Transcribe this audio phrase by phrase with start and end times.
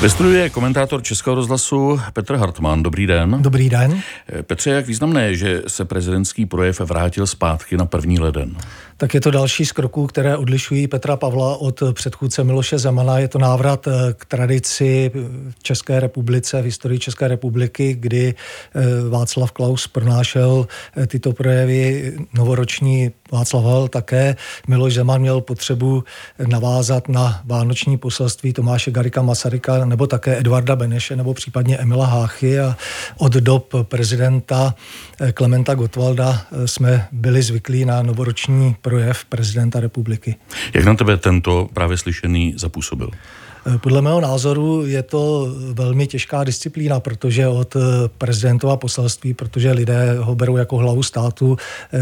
[0.00, 2.82] Ve studiu je komentátor Českého rozhlasu Petr Hartmann.
[2.82, 3.36] Dobrý den.
[3.40, 4.00] Dobrý den.
[4.42, 8.56] Petře, jak významné je, že se prezidentský projev vrátil zpátky na první leden?
[8.96, 13.18] Tak je to další z kroků, které odlišují Petra Pavla od předchůdce Miloše Zemana.
[13.18, 19.08] Je to návrat eh, k tradici v České republice, v historii České republiky, kdy eh,
[19.08, 24.36] Václav Klaus pronášel eh, tyto projevy novoroční Václav Havel také.
[24.68, 26.04] Miloš Zeman měl potřebu
[26.46, 32.60] navázat na vánoční poselství Tomáše Garika Masaryka nebo také Edvarda Beneše nebo případně Emila Háchy
[32.60, 32.76] a
[33.18, 34.74] od dob prezidenta
[35.34, 40.36] Klementa Gottwalda jsme byli zvyklí na novoroční projev prezidenta republiky.
[40.74, 43.10] Jak na tebe tento právě slyšený zapůsobil?
[43.76, 47.76] Podle mého názoru je to velmi těžká disciplína, protože od
[48.18, 51.56] prezidentova poselství, protože lidé ho berou jako hlavu státu,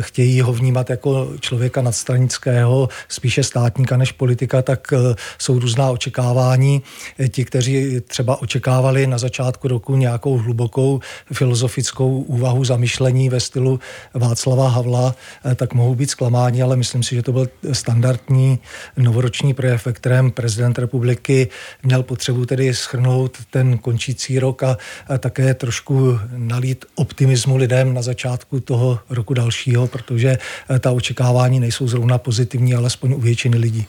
[0.00, 4.94] chtějí ho vnímat jako člověka nadstranického, spíše státníka než politika, tak
[5.38, 6.82] jsou různá očekávání.
[7.28, 11.00] Ti, kteří třeba očekávali na začátku roku nějakou hlubokou
[11.32, 13.80] filozofickou úvahu zamyšlení ve stylu
[14.14, 15.14] Václava Havla,
[15.56, 18.58] tak mohou být zklamáni, ale myslím si, že to byl standardní
[18.96, 21.49] novoroční projev, ve kterém prezident republiky
[21.82, 28.02] měl potřebu tedy schrnout ten končící rok a, a také trošku nalít optimismu lidem na
[28.02, 30.38] začátku toho roku dalšího, protože
[30.70, 33.86] eh, ta očekávání nejsou zrovna pozitivní, alespoň u většiny lidí.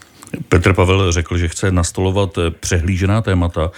[0.50, 3.72] Petr Pavel řekl, že chce nastolovat eh, přehlížená témata.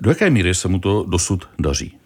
[0.00, 1.99] Do jaké míry se mu to dosud daří?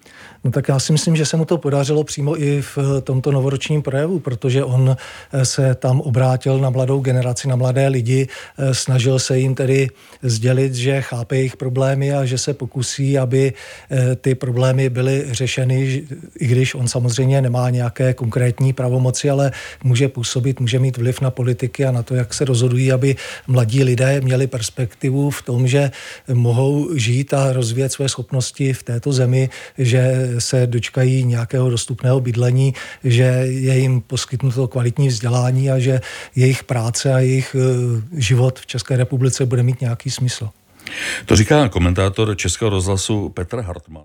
[0.44, 3.82] No tak já si myslím, že se mu to podařilo přímo i v tomto novoročním
[3.82, 4.96] projevu, protože on
[5.32, 8.28] eh, se tam obrátil na mladou generaci, na mladé lidi,
[8.58, 9.90] eh, snažil se jim tedy
[10.22, 13.52] sdělit, že chápe jejich problémy a že se pokusí, aby
[13.90, 16.02] eh, ty problémy byly řešeny,
[16.38, 19.52] i když on samozřejmě nemá nějaké konkrétní pravomoci, ale
[19.84, 23.84] může působit, může mít vliv na politiky a na to, jak se rozhodují, aby mladí
[23.84, 25.90] lidé měli perspektivu v tom, že
[26.32, 29.48] mohou žít a rozvíjet své schopnosti v této zemi,
[29.78, 36.00] že se dočkají nějakého dostupného bydlení, že je jim poskytnuto kvalitní vzdělání a že
[36.36, 40.48] jejich práce a jejich eh, život v České republice bude mít nějaký smysl.
[41.26, 44.02] To říká komentátor Českého rozhlasu Petr Hartmann.